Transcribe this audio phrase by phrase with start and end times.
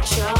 [0.00, 0.39] culture.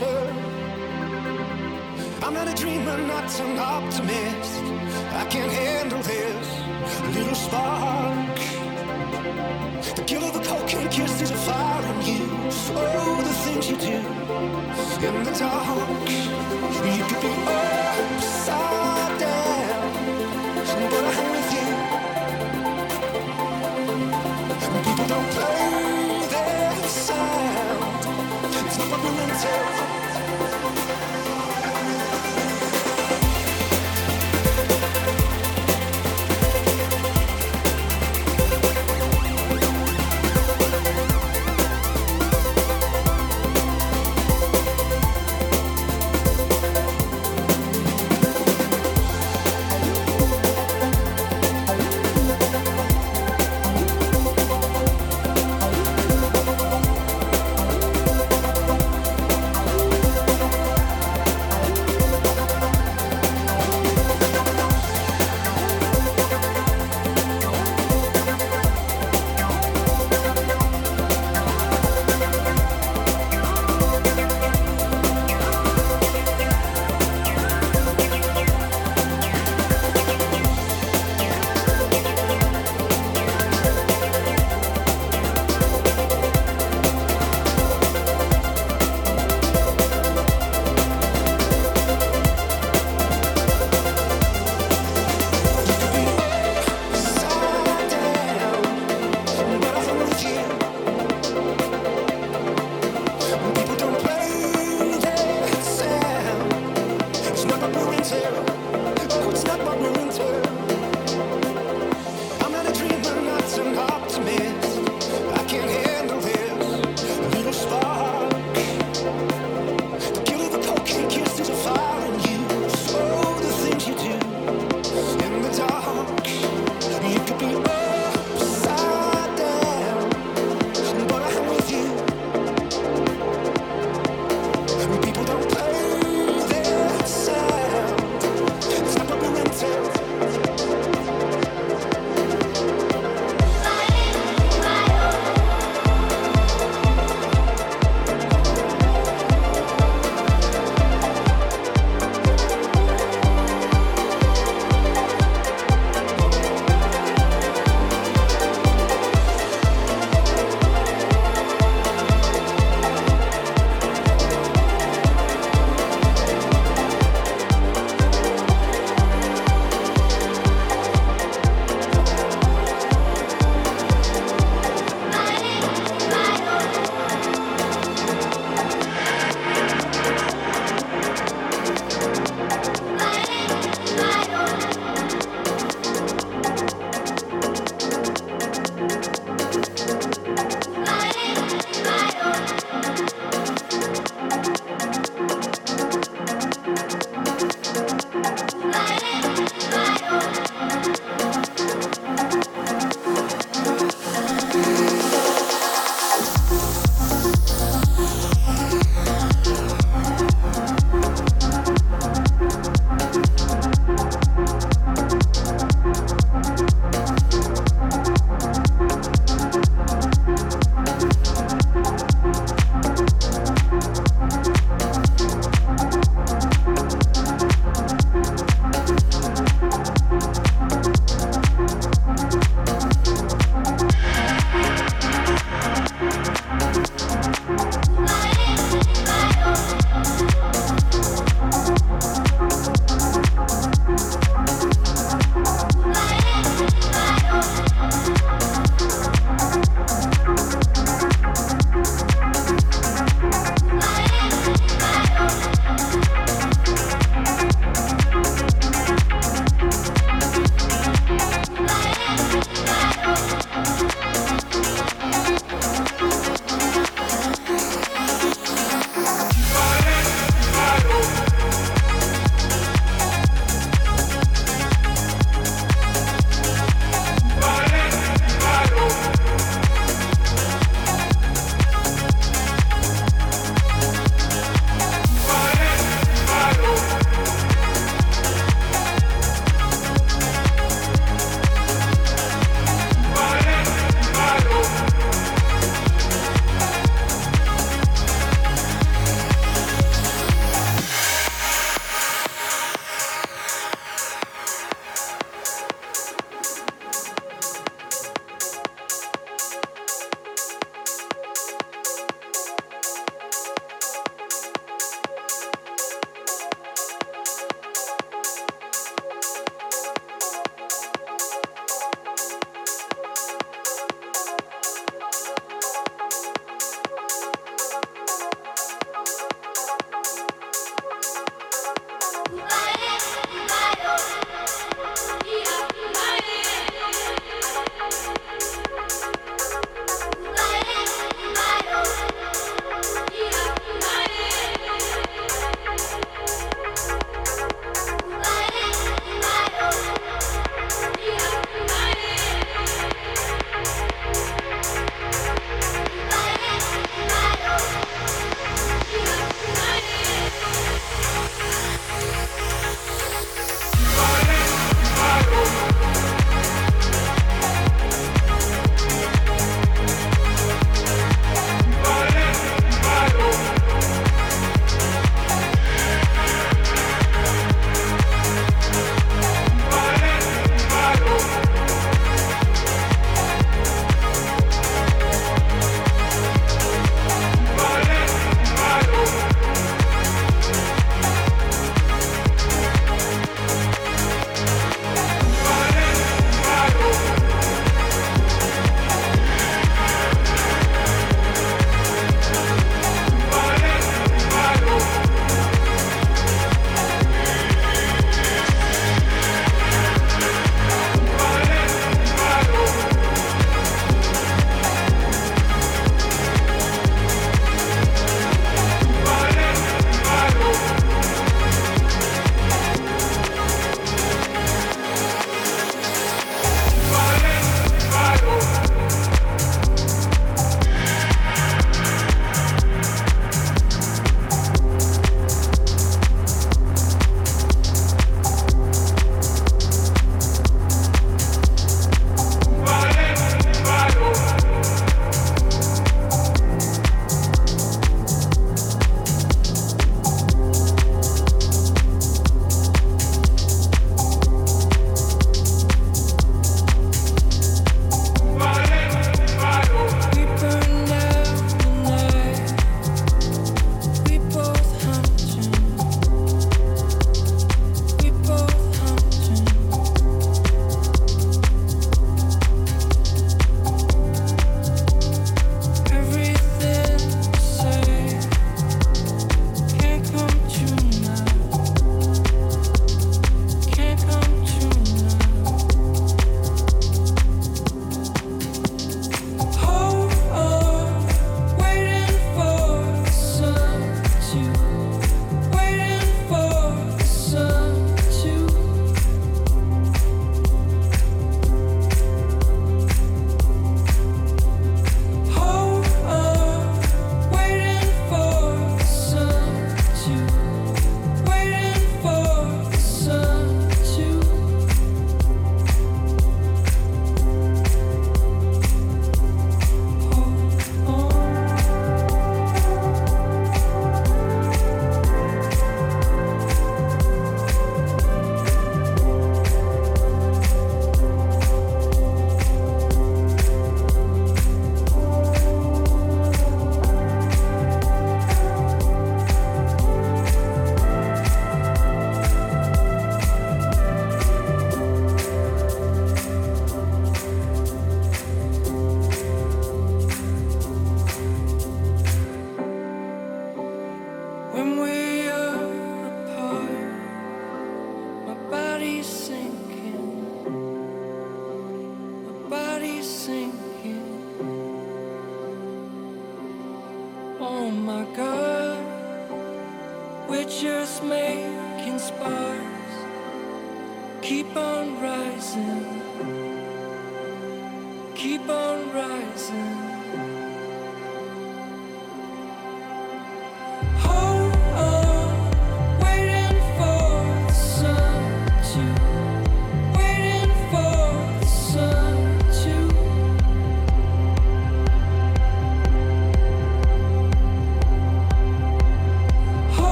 [0.00, 0.29] Not